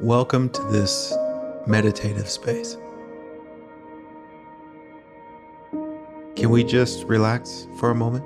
[0.00, 1.14] Welcome to this
[1.68, 2.76] meditative space.
[6.34, 8.24] Can we just relax for a moment?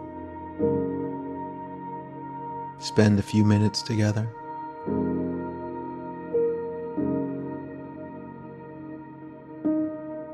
[2.83, 4.27] Spend a few minutes together.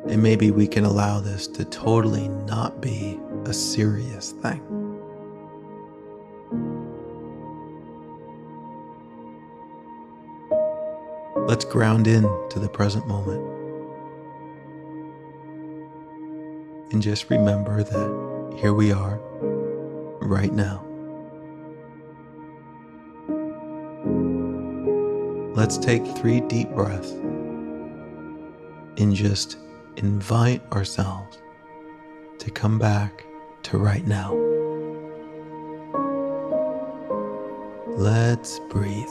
[0.09, 4.84] And maybe we can allow this to totally not be a serious thing.
[11.47, 13.43] Let's ground in to the present moment.
[16.91, 19.19] And just remember that here we are,
[20.23, 20.83] right now.
[25.55, 27.11] Let's take three deep breaths
[28.97, 29.59] and just
[29.97, 31.37] invite ourselves
[32.39, 33.27] to come back
[33.65, 34.33] to right now.
[37.87, 39.11] Let's breathe.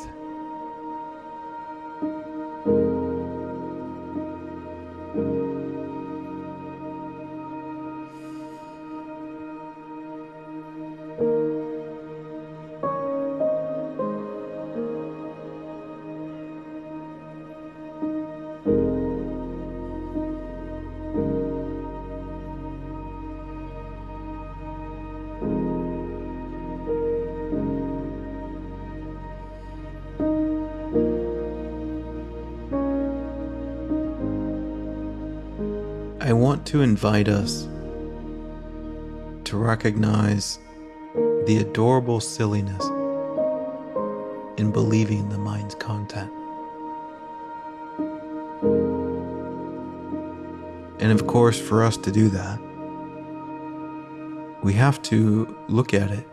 [36.54, 37.68] Want to invite us
[39.44, 40.60] to recognize
[41.48, 42.86] the adorable silliness
[44.60, 46.32] in believing the mind's content.
[51.02, 52.60] And of course, for us to do that,
[54.62, 56.28] we have to look at it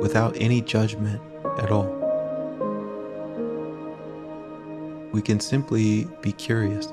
[0.00, 1.20] without any judgment
[1.58, 1.92] at all.
[5.10, 6.92] We can simply be curious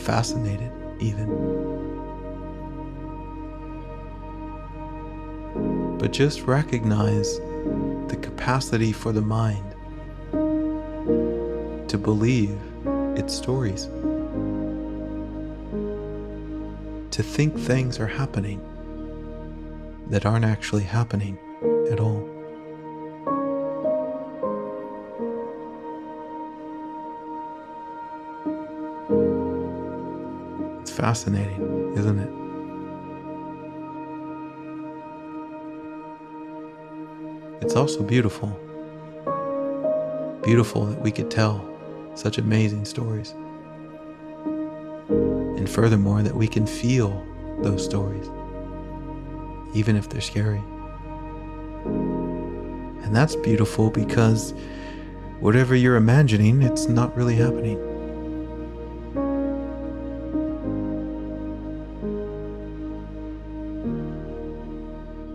[0.00, 1.28] fascinated, even.
[5.98, 7.38] But just recognize
[8.08, 9.74] the capacity for the mind
[11.88, 12.58] to believe
[13.16, 13.86] its stories,
[17.10, 18.60] to think things are happening
[20.08, 21.38] that aren't actually happening
[21.90, 22.39] at all.
[31.00, 32.28] Fascinating, isn't it?
[37.62, 38.48] It's also beautiful.
[40.42, 41.66] Beautiful that we could tell
[42.16, 43.30] such amazing stories.
[45.08, 47.24] And furthermore, that we can feel
[47.62, 48.28] those stories,
[49.72, 50.62] even if they're scary.
[53.04, 54.52] And that's beautiful because
[55.38, 57.89] whatever you're imagining, it's not really happening.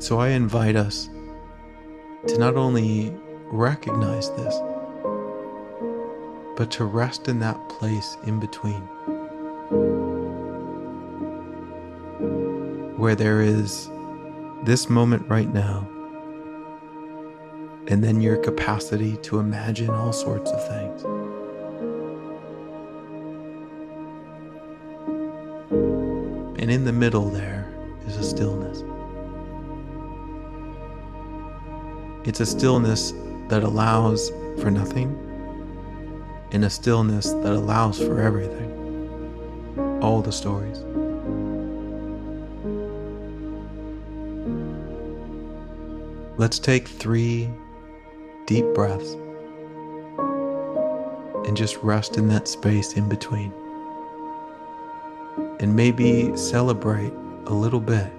[0.06, 1.10] So I invite us
[2.28, 3.12] to not only
[3.46, 4.54] recognize this,
[6.56, 8.82] but to rest in that place in between
[13.00, 13.90] where there is
[14.64, 15.90] this moment right now,
[17.88, 21.04] and then your capacity to imagine all sorts of things.
[26.62, 27.74] And in the middle, there
[28.06, 28.85] is a stillness.
[32.26, 33.14] It's a stillness
[33.50, 35.16] that allows for nothing,
[36.52, 38.72] and a stillness that allows for everything.
[40.02, 40.80] All the stories.
[46.38, 47.48] Let's take three
[48.48, 49.14] deep breaths
[51.48, 53.54] and just rest in that space in between.
[55.60, 57.14] And maybe celebrate
[57.46, 58.12] a little bit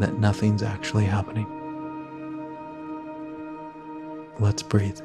[0.00, 1.57] that nothing's actually happening.
[4.40, 5.00] Let's breathe.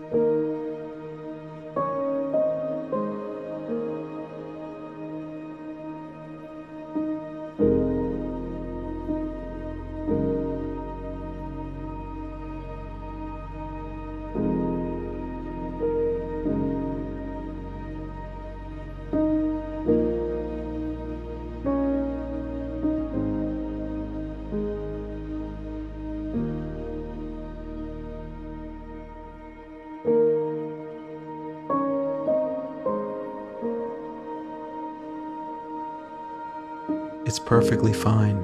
[37.26, 38.36] It's perfectly fine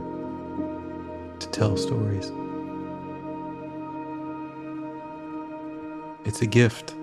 [1.39, 2.31] to tell stories.
[6.25, 6.95] It's a gift.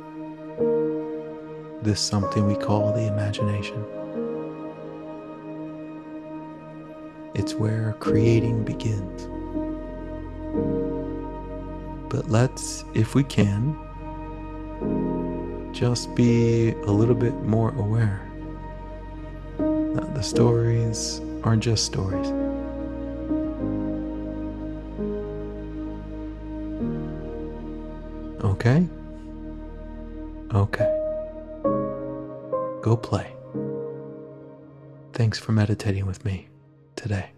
[1.82, 3.84] this something we call the imagination.
[7.34, 9.28] It's where creating begins.
[12.10, 13.76] But let's, if we can,
[15.72, 18.26] just be a little bit more aware
[19.58, 22.26] that the stories aren't just stories.
[28.42, 28.84] Okay?
[30.52, 30.92] Okay.
[32.82, 33.32] Go play.
[35.12, 36.48] Thanks for meditating with me
[36.96, 37.30] today.